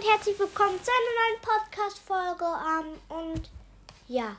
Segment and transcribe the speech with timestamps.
[0.00, 2.44] und herzlich willkommen zu einer neuen Podcast-Folge.
[2.46, 3.50] Ähm, und
[4.08, 4.34] ja,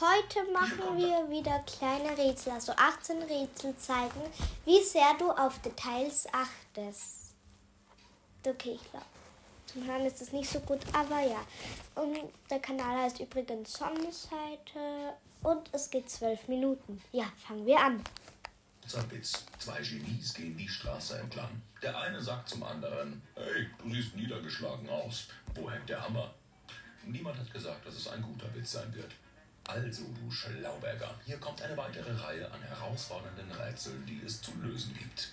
[0.00, 4.22] heute machen wir wieder kleine Rätsel, also 18 Rätsel zeigen,
[4.64, 7.34] wie sehr du auf Details achtest.
[8.46, 9.04] Okay, ich glaube,
[9.66, 11.44] zum Hören ist es nicht so gut, aber ja.
[11.96, 12.16] Und
[12.48, 17.02] der Kanal heißt übrigens Sonnenseite und es geht 12 Minuten.
[17.12, 18.02] Ja, fangen wir an.
[18.86, 19.44] Zabitz.
[19.58, 21.60] Zwei Genies gehen die Straße entlang.
[21.82, 23.63] Der eine sagt zum anderen, hey,
[23.94, 25.28] siehst niedergeschlagen aus.
[25.54, 26.34] Wo hängt der Hammer?
[27.04, 29.12] Niemand hat gesagt, dass es ein guter Witz sein wird.
[29.68, 34.94] Also, du Schlauberger, hier kommt eine weitere Reihe an herausfordernden Rätseln, die es zu lösen
[34.98, 35.32] gibt.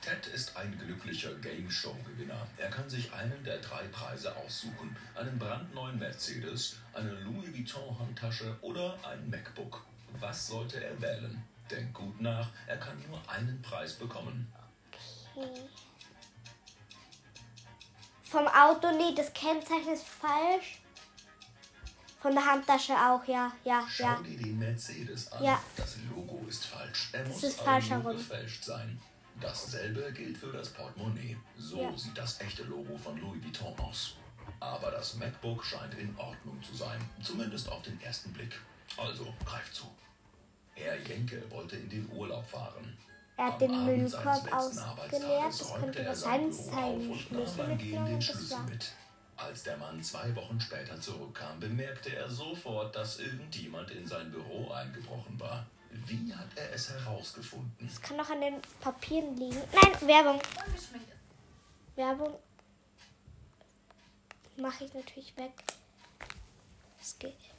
[0.00, 2.46] Ted ist ein glücklicher Game Show Gewinner.
[2.58, 8.58] Er kann sich einen der drei Preise aussuchen: einen brandneuen Mercedes, eine Louis Vuitton Handtasche
[8.60, 9.86] oder ein MacBook.
[10.20, 11.42] Was sollte er wählen?
[11.70, 14.52] Denk gut nach, er kann nur einen Preis bekommen.
[15.34, 15.62] Okay.
[18.34, 20.80] Vom Auto, nee, das Kennzeichen ist falsch.
[22.20, 24.20] Von der Handtasche auch, ja, ja, Schau ja.
[24.22, 25.44] dir den Mercedes an.
[25.44, 25.62] Ja.
[25.76, 27.10] Das Logo ist falsch.
[27.12, 28.16] Er Das muss ist falsch herum.
[28.16, 29.00] gefälscht sein.
[29.40, 31.36] Dasselbe gilt für das Portemonnaie.
[31.56, 31.96] So Ja.
[31.96, 34.16] sieht das echte Logo von Louis Vuitton aus.
[34.58, 37.00] Aber das MacBook scheint in Ordnung zu sein.
[37.22, 38.58] Zumindest auf den ersten Blick.
[38.96, 39.84] Also, greif zu.
[40.74, 42.98] Herr Jenke wollte in den Urlaub fahren.
[43.36, 45.60] Er hat Am den Abend Müllkorb ausgeleert.
[45.60, 48.20] Das könnte was sein Schlüssel mitgenommen.
[48.20, 48.62] Das war.
[48.64, 48.92] mit.
[49.36, 54.70] Als der Mann zwei Wochen später zurückkam, bemerkte er sofort, dass irgendjemand in sein Büro
[54.70, 55.66] eingebrochen war.
[56.06, 57.86] Wie hat er es herausgefunden?
[57.86, 59.60] Das kann doch an den Papieren liegen.
[59.72, 60.40] Nein, Werbung.
[61.96, 62.38] Werbung
[64.56, 65.52] mache ich natürlich weg.
[67.00, 67.53] Es geht.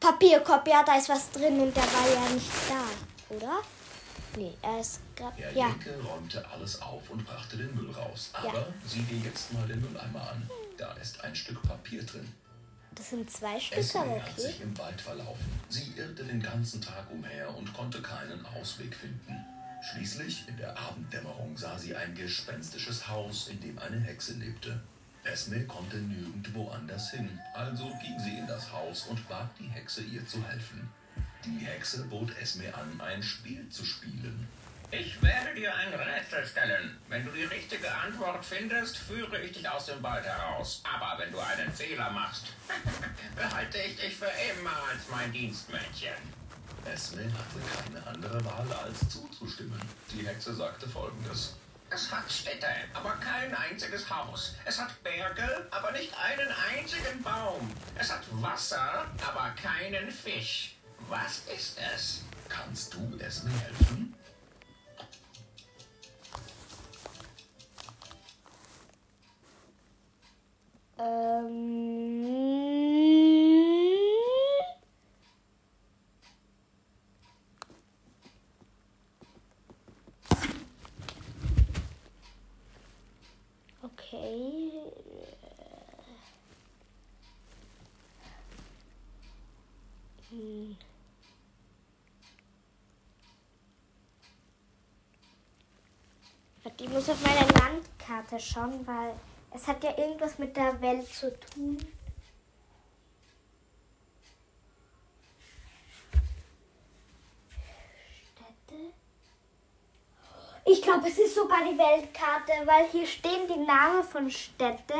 [0.00, 3.62] Papierkorb, ja, da ist was drin und der war ja nicht da, oder?
[4.36, 5.36] Nee, er ist gerade.
[5.36, 8.30] Herr Ja, Jenke räumte alles auf und brachte den Müll raus.
[8.34, 8.50] Ja.
[8.50, 10.48] Aber sieh dir jetzt mal den Mülleimer an.
[10.76, 12.32] Da ist ein Stück Papier drin.
[12.94, 14.40] das sind zwei Stücke, Esme aber hat okay.
[14.42, 15.60] sich im Wald verlaufen.
[15.68, 19.44] Sie irrte den ganzen Tag umher und konnte keinen Ausweg finden.
[19.82, 24.80] Schließlich, in der Abenddämmerung, sah sie ein gespenstisches Haus, in dem eine Hexe lebte.
[25.28, 30.02] Esme konnte nirgendwo anders hin, also ging sie in das Haus und bat die Hexe,
[30.02, 30.88] ihr zu helfen.
[31.44, 34.48] Die Hexe bot Esme an, ein Spiel zu spielen.
[34.90, 36.96] Ich werde dir ein Rätsel stellen.
[37.08, 40.82] Wenn du die richtige Antwort findest, führe ich dich aus dem Wald heraus.
[40.82, 42.46] Aber wenn du einen Fehler machst,
[43.36, 46.16] behalte ich dich für immer als mein Dienstmädchen.
[46.86, 49.80] Esme hatte keine andere Wahl, als zuzustimmen.
[50.10, 51.54] Die Hexe sagte folgendes.
[51.90, 54.54] Es hat Städte, aber kein einziges Haus.
[54.66, 57.70] Es hat Berge, aber nicht einen einzigen Baum.
[57.94, 60.76] Es hat Wasser, aber keinen Fisch.
[61.08, 62.24] Was ist es?
[62.48, 64.14] Kannst du Esme helfen?
[96.64, 99.14] Ich muss auf meine Landkarte schauen, weil
[99.54, 101.78] es hat ja irgendwas mit der Welt zu tun.
[108.34, 108.92] Städte.
[110.66, 114.94] Ich glaube, es ist sogar die Weltkarte, weil hier stehen die Namen von Städte,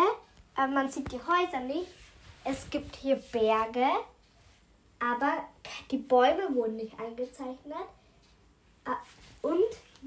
[0.54, 1.92] aber man sieht die Häuser nicht.
[2.44, 3.88] Es gibt hier Berge,
[5.00, 5.44] aber
[5.90, 7.88] die Bäume wurden nicht eingezeichnet.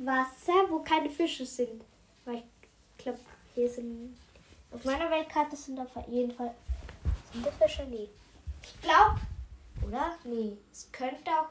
[0.06, 1.84] Wasser, wo keine Fische sind.
[2.26, 2.44] Weil
[2.98, 3.20] ich glaube,
[3.56, 4.18] hier sind.
[4.72, 6.54] Auf meiner Weltkarte sind auf jeden Fall.
[7.34, 7.86] Sind da Fische?
[7.90, 8.10] Nee.
[8.64, 9.20] Ich glaube.
[9.86, 10.16] Oder?
[10.24, 10.58] Nee.
[10.72, 11.50] Es könnte auch.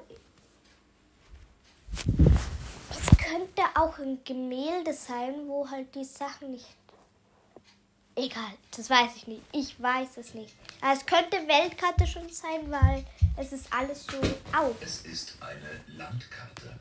[2.91, 6.67] Es könnte auch ein Gemälde sein, wo halt die Sachen nicht.
[8.17, 9.43] Egal, das weiß ich nicht.
[9.53, 10.55] Ich weiß es nicht.
[10.81, 13.05] Aber es könnte Weltkarte schon sein, weil
[13.37, 14.19] es ist alles so.
[14.57, 14.75] Au.
[14.81, 16.79] Es ist eine Landkarte.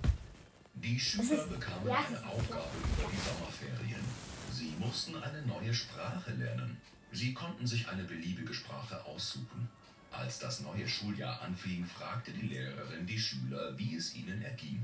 [0.89, 4.03] Die Schüler bekamen ja, eine Aufgabe über die Sommerferien.
[4.51, 6.77] Sie mussten eine neue Sprache lernen.
[7.11, 9.69] Sie konnten sich eine beliebige Sprache aussuchen.
[10.09, 14.83] Als das neue Schuljahr anfing, fragte die Lehrerin die Schüler, wie es ihnen erging.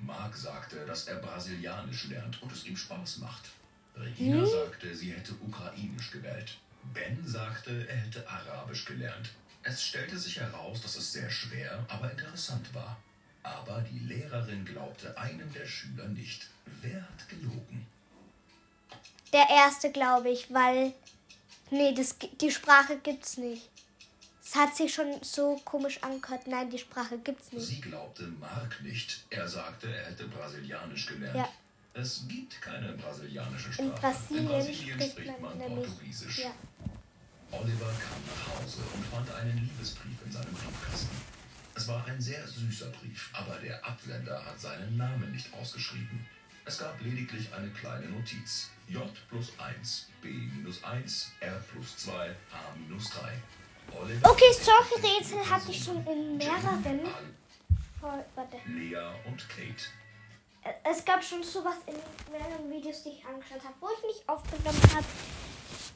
[0.00, 3.50] Mark sagte, dass er Brasilianisch lernt und es ihm Spaß macht.
[3.96, 6.58] Regina sagte, sie hätte Ukrainisch gewählt.
[6.92, 9.30] Ben sagte, er hätte Arabisch gelernt.
[9.62, 13.00] Es stellte sich heraus, dass es sehr schwer, aber interessant war.
[13.44, 16.48] Aber die Lehrerin glaubte einem der Schüler nicht.
[16.80, 17.86] Wer hat gelogen?
[19.32, 20.92] Der erste, glaube ich, weil.
[21.70, 23.68] Nee, das, die Sprache gibt's nicht.
[24.42, 26.46] Es hat sich schon so komisch angehört.
[26.46, 27.66] Nein, die Sprache gibt's nicht.
[27.66, 29.24] Sie glaubte Mark nicht.
[29.30, 31.36] Er sagte, er hätte Brasilianisch gelernt.
[31.36, 31.48] Ja.
[31.94, 33.88] Es gibt keine brasilianische Sprache.
[33.88, 35.86] In Brasilien, Brasilien spricht man, nämlich.
[35.86, 36.38] Portugiesisch.
[36.38, 36.52] Ja.
[37.52, 41.33] Oliver kam nach Hause und fand einen Liebesbrief in seinem Briefkasten.
[41.76, 46.24] Es war ein sehr süßer Brief, aber der Absender hat seinen Namen nicht ausgeschrieben.
[46.64, 48.70] Es gab lediglich eine kleine Notiz.
[48.88, 53.32] J plus 1, B minus 1, R plus 2, H minus 3.
[54.00, 57.00] Oliver Okay, solche Rätsel hatte ich schon in mehreren.
[58.00, 58.56] Voll, warte.
[58.66, 58.96] Lea
[59.26, 59.84] und Kate.
[60.84, 61.94] Es gab schon sowas in
[62.32, 65.06] mehreren Videos, die ich angeschaut habe, wo ich nicht aufgenommen habe.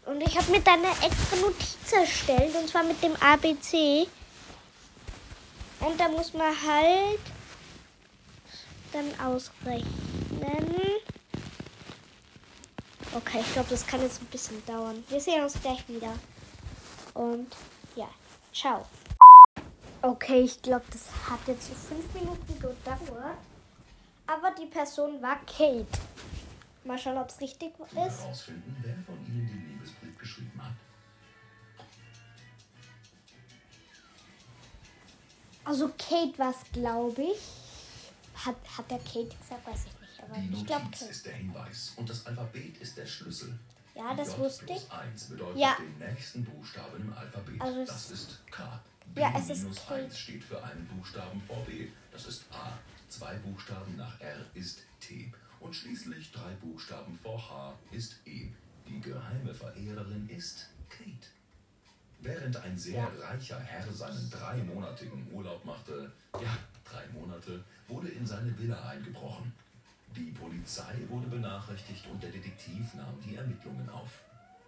[0.06, 4.06] Und ich habe mir dann eine extra Notiz erstellt, und zwar mit dem ABC.
[5.80, 7.20] Und da muss man halt
[8.92, 9.86] dann ausrechnen.
[13.14, 15.02] Okay, ich glaube, das kann jetzt ein bisschen dauern.
[15.08, 16.12] Wir sehen uns gleich wieder.
[17.14, 17.54] Und
[17.96, 18.08] ja,
[18.52, 18.86] ciao.
[20.02, 23.38] Okay, ich glaube, das hat jetzt so fünf Minuten gedauert.
[24.26, 25.86] Aber die Person war Kate.
[26.84, 27.72] Mal schauen, ob es richtig
[28.06, 28.50] ist.
[35.68, 37.38] Also Kate war es, glaube ich.
[38.46, 40.22] Hat, hat der Kate gesagt, weiß ich nicht.
[40.22, 41.04] Aber Die ich glaube Kate.
[41.06, 43.58] ist der Hinweis und das Alphabet ist der Schlüssel.
[43.94, 44.90] Ja, das J wusste ich.
[44.90, 45.76] 1 bedeutet Ja.
[45.78, 47.60] den nächsten Buchstaben im Alphabet.
[47.60, 48.80] Also das ist K.
[49.14, 50.04] B Ja, es ist minus Kate.
[50.04, 51.88] 1 steht für einen Buchstaben vor B.
[52.12, 52.78] Das ist A.
[53.08, 55.32] Zwei Buchstaben nach R ist T.
[55.60, 58.48] Und schließlich drei Buchstaben vor H ist E.
[58.86, 61.26] Die geheime Verehrerin ist Kate.
[62.20, 68.56] Während ein sehr reicher Herr seinen dreimonatigen Urlaub machte, ja, drei Monate, wurde in seine
[68.58, 69.52] Villa eingebrochen.
[70.16, 74.10] Die Polizei wurde benachrichtigt und der Detektiv nahm die Ermittlungen auf.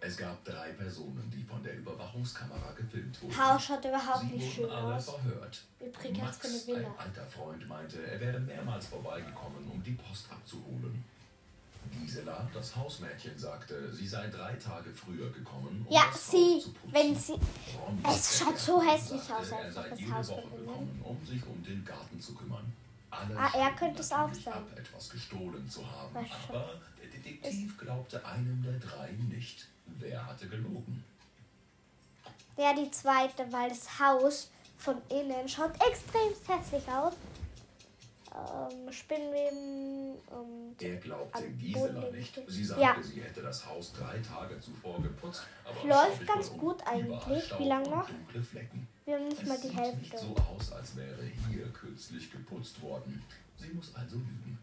[0.03, 3.37] Es gab drei Personen, die von der Überwachungskamera gefilmt wurden.
[3.37, 5.09] Haus schaut überhaupt Sie nicht schön alle aus.
[5.11, 5.61] verhört.
[5.79, 11.03] Übrigens Max, ein alter Freund, meinte, er wäre mehrmals vorbeigekommen, um die Post abzuholen.
[11.89, 16.69] Gisela, das Hausmädchen, sagte, sie sei drei Tage früher gekommen, um Ja, sie, Haus zu
[16.71, 16.93] putzen.
[16.93, 17.33] wenn sie.
[17.33, 20.51] Ron, Es schaut so hässlich sagte, aus, er einfach sei das jede Haus Woche von
[20.53, 20.65] innen.
[20.67, 22.73] gekommen, um sich um den Garten zu kümmern.
[23.09, 24.53] Alle Ah, er könnte es auch sein.
[24.53, 26.15] ab, etwas gestohlen zu haben,
[26.49, 29.67] aber der Detektiv glaubte einem der drei nicht.
[29.99, 31.03] Wer hatte gelogen?
[32.57, 37.13] Ja, die zweite, weil das Haus von innen schaut extrem hässlich aus.
[38.33, 40.81] Ähm, Spinnweben und.
[40.81, 42.39] Er glaubte Gisela nicht.
[42.47, 42.95] Sie sagte, Ja.
[43.03, 45.43] sie hätte das Haus drei Tage zuvor geputzt.
[45.65, 47.53] Aber Läuft ganz gut eigentlich.
[47.59, 48.07] Wie lang und noch?
[48.09, 48.87] Dunkle Flecken.
[49.05, 49.97] Wir haben nicht Es mal die sieht Hälfte.
[49.99, 53.21] nicht so aus, als wäre hier kürzlich geputzt worden.
[53.57, 54.57] Sie muss also lügen.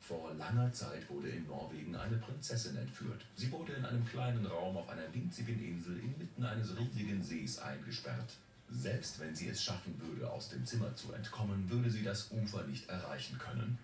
[0.00, 3.24] Vor langer Zeit wurde in Norwegen eine Prinzessin entführt.
[3.36, 8.34] Sie wurde in einem kleinen Raum auf einer winzigen Insel inmitten eines riesigen Sees eingesperrt.
[8.76, 12.64] Selbst wenn sie es schaffen würde, aus dem Zimmer zu entkommen, würde sie das Ufer
[12.64, 13.78] nicht erreichen können.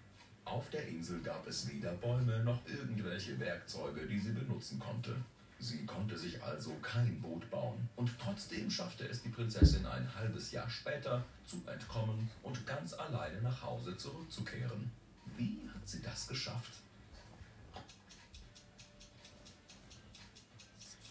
[0.45, 5.15] Auf der Insel gab es weder Bäume noch irgendwelche Werkzeuge, die sie benutzen konnte.
[5.61, 7.89] Sie konnte sich also kein Boot bauen.
[7.95, 13.41] Und trotzdem schaffte es die Prinzessin ein halbes Jahr später zu entkommen und ganz alleine
[13.43, 14.91] nach Hause zurückzukehren.
[15.37, 16.73] Wie hat sie das geschafft?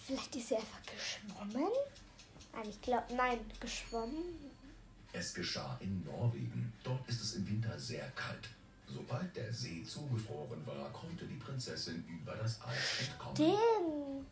[0.06, 1.72] Vielleicht ist sie einfach geschwommen?
[2.54, 4.24] Nein, ich glaube, nein, geschwommen.
[5.14, 6.72] Es geschah in Norwegen.
[6.84, 8.50] Dort ist es im Winter sehr kalt.
[8.88, 13.36] Sobald der See zugefroren war, konnte die Prinzessin über das Eis entkommen.
[13.36, 14.26] Den.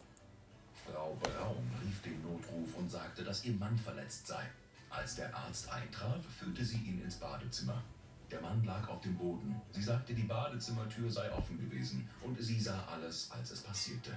[0.86, 4.44] Frau Braun rief den Notruf und sagte, dass ihr Mann verletzt sei.
[4.90, 7.84] Als der Arzt eintraf, führte sie ihn ins Badezimmer.
[8.32, 9.62] Der Mann lag auf dem Boden.
[9.72, 14.12] Sie sagte, die Badezimmertür sei offen gewesen und sie sah alles, als es passierte.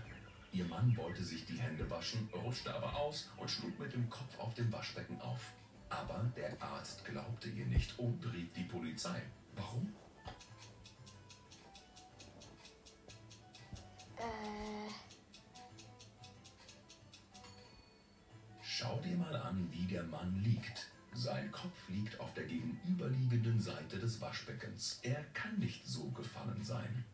[0.53, 4.39] Ihr Mann wollte sich die Hände waschen, rutschte aber aus und schlug mit dem Kopf
[4.39, 5.53] auf dem Waschbecken auf.
[5.89, 9.23] Aber der Arzt glaubte ihr nicht und rief die Polizei.
[9.55, 9.93] Warum?
[14.17, 14.91] Äh,
[18.63, 20.91] Schau dir mal an, wie der Mann liegt.
[21.13, 25.01] Sein Kopf liegt auf der gegenüberliegenden Seite des Waschbeckens.
[25.03, 27.05] Er kann nicht so gefallen sein.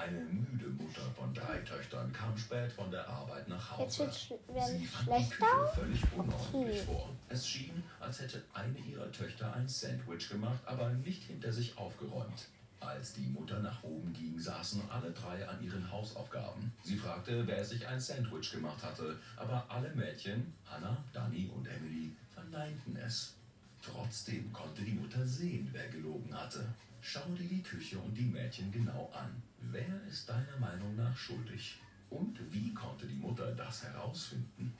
[0.00, 4.06] Eine müde Mutter von drei Töchtern kam spät von der Arbeit nach Jetzt Hause.
[4.06, 5.46] wird's sch- werden Sie fand die schlechter?
[5.46, 6.82] Küche völlig unordentlich Okay.
[6.86, 7.08] vor.
[7.28, 12.48] Es schien, als hätte eine ihrer Töchter ein Sandwich gemacht, aber nicht hinter sich aufgeräumt.
[12.80, 16.72] Als die Mutter nach oben ging, saßen alle drei an ihren Hausaufgaben.
[16.82, 22.16] Sie fragte, wer sich ein Sandwich gemacht hatte, aber alle Mädchen, Hannah, Dani und Emily,
[22.32, 23.34] verneinten es.
[23.82, 26.66] Trotzdem konnte die Mutter sehen, wer gelogen hatte.
[27.00, 29.42] Schau dir die Küche und die Mädchen genau an.
[29.60, 31.80] Wer ist deiner Meinung nach schuldig?
[32.10, 34.76] Und wie konnte die Mutter das herausfinden?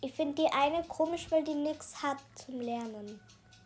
[0.00, 3.20] Ich finde die eine komisch, weil die nichts hat zum Lernen.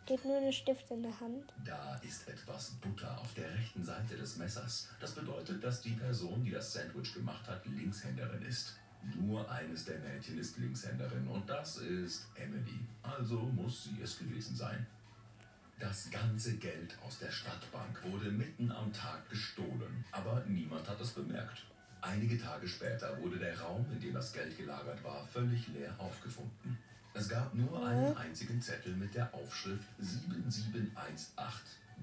[0.09, 1.53] Die hat nur einen Stift in der Hand.
[1.65, 4.89] Da ist etwas Butter auf der rechten Seite des Messers.
[5.01, 8.75] Das bedeutet, dass die Person, die das Sandwich gemacht hat, Linkshänderin ist.
[9.15, 12.81] Nur eines der Mädchen ist Linkshänderin und das ist Emily.
[13.03, 14.87] Also muss sie es gewesen sein.
[15.79, 21.11] Das ganze Geld aus der Stadtbank wurde mitten am Tag gestohlen, aber niemand hat es
[21.11, 21.67] bemerkt.
[22.01, 26.79] Einige Tage später wurde der Raum, in dem das Geld gelagert war, völlig leer aufgefunden.
[27.13, 31.37] Es gab nur einen einzigen Zettel mit der Aufschrift 7718.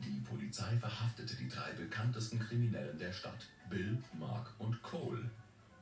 [0.04, 5.30] Die Polizei verhaftete die drei bekanntesten Kriminellen der Stadt, Bill, Mark und Cole.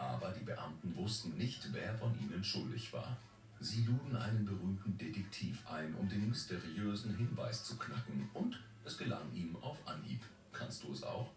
[0.01, 3.17] Aber die Beamten wussten nicht, wer von ihnen schuldig war.
[3.59, 9.31] Sie luden einen berühmten Detektiv ein, um den mysteriösen Hinweis zu knacken, und es gelang
[9.31, 10.21] ihm auf Anhieb.
[10.51, 11.29] Kannst du es auch?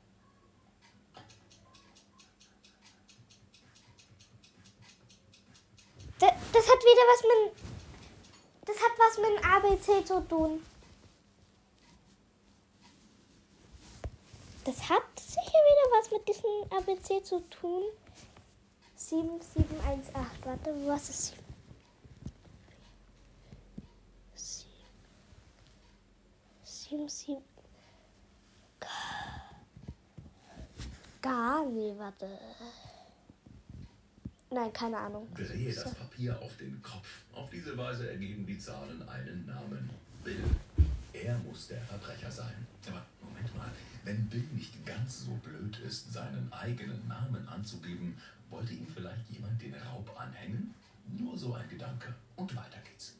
[6.19, 7.65] Das, das hat wieder was mit.
[8.65, 10.63] Das hat was mit ABC zu tun.
[14.65, 17.83] Das hat sicher wieder was mit diesem ABC zu tun.
[19.15, 20.45] 7718.
[20.45, 21.45] Warte, was ist 7?
[26.65, 27.43] Sieben, sieben.
[31.23, 32.29] Gar nee, warte.
[34.51, 35.29] Nein, keine Ahnung.
[35.35, 37.25] Drehe das Papier auf den Kopf.
[37.33, 39.91] Auf diese Weise ergeben die Zahlen einen Namen.
[40.23, 40.43] Bill.
[41.13, 42.67] Er muss der Verbrecher sein.
[42.89, 43.71] Aber Moment mal,
[44.05, 48.17] wenn Bill nicht ganz so blöd ist, seinen eigenen Namen anzugeben,
[48.55, 50.73] wollte ihm vielleicht jemand den Raub anhängen?
[51.09, 52.15] Nur so ein Gedanke.
[52.37, 53.17] Und weiter geht's.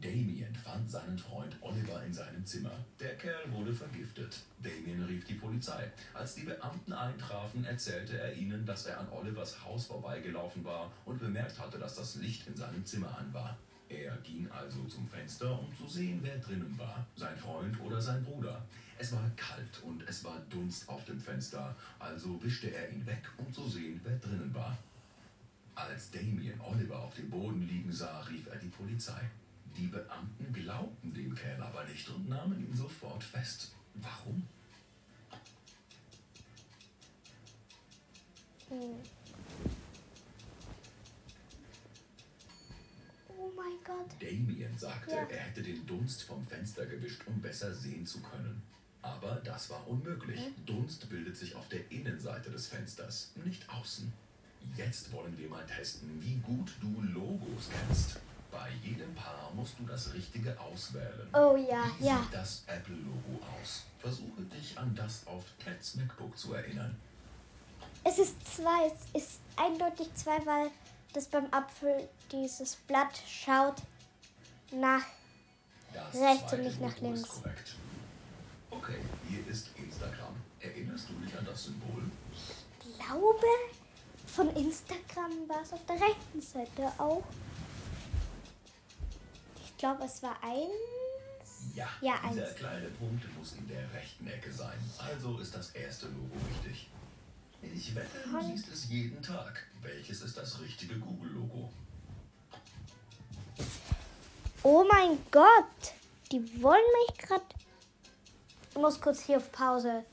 [0.00, 2.72] Damien fand seinen Freund Oliver in seinem Zimmer.
[2.98, 4.40] Der Kerl wurde vergiftet.
[4.60, 5.92] Damien rief die Polizei.
[6.12, 11.20] Als die Beamten eintrafen, erzählte er ihnen, dass er an Olivers Haus vorbeigelaufen war und
[11.20, 13.56] bemerkt hatte, dass das Licht in seinem Zimmer an war.
[13.92, 18.24] Er ging also zum Fenster, um zu sehen, wer drinnen war, sein Freund oder sein
[18.24, 18.64] Bruder.
[18.98, 23.22] Es war kalt und es war Dunst auf dem Fenster, also wischte er ihn weg,
[23.36, 24.78] um zu sehen, wer drinnen war.
[25.74, 29.28] Als Damien Oliver auf dem Boden liegen sah, rief er die Polizei.
[29.76, 33.72] Die Beamten glaubten dem Kerl aber nicht und nahmen ihn sofort fest.
[33.94, 34.46] Warum?
[43.44, 44.08] Oh mein Gott.
[44.20, 45.22] Damien sagte, Ja.
[45.28, 48.62] er hätte den Dunst vom Fenster gewischt, um besser sehen zu können.
[49.02, 50.40] Aber das war unmöglich.
[50.64, 54.12] Dunst bildet sich auf der Innenseite des Fensters, nicht außen.
[54.76, 58.20] Jetzt wollen wir mal testen, wie gut du Logos kennst.
[58.52, 61.26] Bei jedem Paar musst du das Richtige auswählen.
[61.32, 62.22] Oh ja, Wie ja.
[62.22, 63.84] sieht das Apple-Logo aus?
[63.98, 66.94] Versuche dich an das auf Teds MacBook zu erinnern.
[68.04, 68.86] Es ist zwei.
[69.14, 70.70] Es ist eindeutig zwei, weil
[71.12, 73.76] das beim Apfel dieses Blatt schaut
[74.72, 75.04] nach.
[75.92, 77.20] Das Rechts und nicht nach Logo links.
[77.20, 77.74] Ist korrekt.
[78.70, 80.34] Okay, hier ist Instagram.
[80.60, 82.02] Erinnerst du dich an das Symbol?
[82.98, 83.46] glaube,
[84.26, 87.22] von Instagram war es auf der rechten Seite auch.
[89.64, 90.70] Ich glaube, es war eins.
[91.74, 92.56] Ja, Ja, dieser eins.
[92.56, 94.78] kleine Punkt muss in der rechten Ecke sein.
[94.98, 96.88] Also ist das erste Logo richtig.
[97.62, 99.66] Ich wette, du siehst es jeden Tag.
[99.82, 101.72] Welches ist das richtige Google-Logo?
[104.64, 105.94] Oh mein Gott!
[106.30, 107.44] Die wollen mich gerade.
[108.70, 110.04] Ich muss kurz hier auf Pause.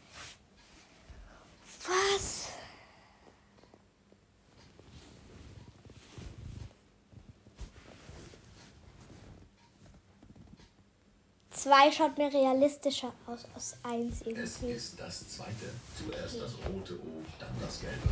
[1.88, 2.49] Was?
[11.60, 14.72] Zwei schaut mir realistischer aus als eins Es irgendwie.
[14.72, 15.70] ist das zweite.
[15.98, 18.10] Zuerst das rote O, dann das gelbe.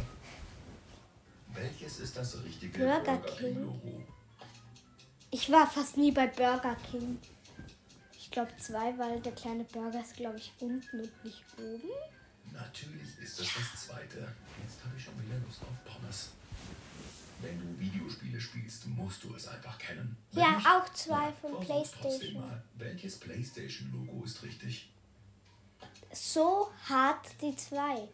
[1.53, 3.53] Welches ist das richtige Burger Burger King.
[3.55, 4.03] King-Logo?
[5.31, 7.19] Ich war fast nie bei Burger King.
[8.17, 11.89] Ich glaube zwei, weil der kleine Burger ist, glaube ich, unten und nicht oben.
[12.51, 14.27] Natürlich ist es das zweite.
[14.61, 16.31] Jetzt habe ich schon wieder Lust auf Pommes.
[17.41, 17.79] Wenn du
[18.37, 20.17] Videospiele spielst, musst du es einfach kennen.
[20.31, 22.33] Wenn Ja, nicht, auch zwei von PlayStation.
[22.41, 22.63] mal.
[22.75, 24.89] Welches PlayStation-Logo ist richtig?
[26.13, 28.07] So hart die zwei.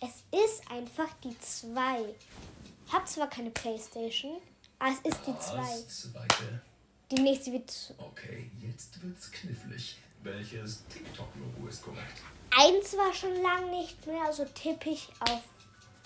[0.00, 2.14] Es ist einfach die zwei.
[2.86, 4.40] Ich habe zwar keine Playstation,
[4.78, 5.82] aber es ist die zwei.
[5.88, 6.62] Zweite.
[7.10, 9.96] Die nächste wird Okay, jetzt wird's knifflig.
[10.22, 12.22] Welches TikTok-Logo ist korrekt?
[12.56, 15.42] eins war schon lang nicht mehr, also tippe ich auf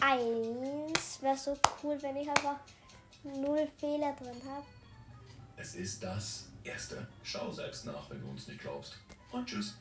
[0.00, 1.20] eins.
[1.20, 2.56] Wäre so cool, wenn ich einfach
[3.22, 4.64] null Fehler drin habe.
[5.56, 7.06] Es ist das erste.
[7.22, 8.96] Schau selbst nach, wenn du uns nicht glaubst.
[9.32, 9.76] Und tschüss.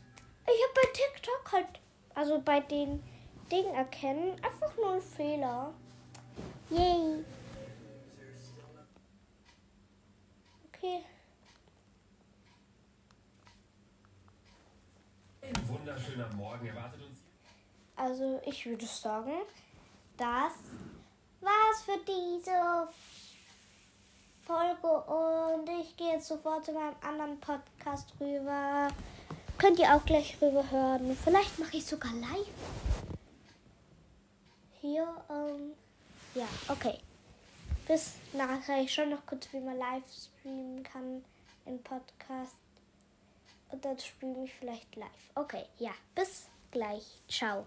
[0.46, 1.68] Ich habe bei TikTok halt
[2.16, 3.04] Also bei den
[3.52, 4.34] Dingen erkennen.
[4.44, 5.74] Einfach nur ein Fehler.
[6.70, 7.24] Yay.
[10.74, 11.04] Okay.
[15.42, 17.18] Ein wunderschöner Morgen erwartet uns.
[17.96, 19.32] Also ich würde sagen,
[20.18, 20.54] das
[21.42, 22.88] war's für diese
[24.48, 28.88] Folge und ich gehe jetzt sofort zu meinem anderen Podcast rüber.
[29.58, 31.18] Könnt ihr auch gleich rüber hören.
[31.22, 32.48] Vielleicht mache ich sogar live.
[34.80, 35.74] Hier, ähm,
[36.34, 36.98] ja, okay.
[37.88, 38.82] Bis nachher.
[38.82, 41.26] Ich schaue noch kurz, wie man live streamen kann
[41.66, 42.56] im Podcast.
[43.70, 45.10] Und dann streame ich vielleicht live.
[45.36, 47.22] Okay, ja, bis gleich.
[47.28, 47.66] Ciao.